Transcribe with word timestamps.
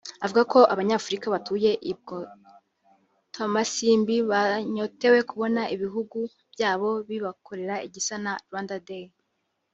Avuga 0.23 0.41
ko 0.53 0.59
Abanyafurika 0.73 1.27
batuye 1.35 1.71
i 1.91 1.93
Bwotamasimbi 1.99 4.15
banyotewe 4.31 5.19
kubona 5.29 5.61
ibihugu 5.75 6.17
byabo 6.53 6.89
bibakorera 7.07 7.75
igisa 7.87 8.15
na 8.23 8.33
Rwanda 8.47 8.75
Day 8.87 9.05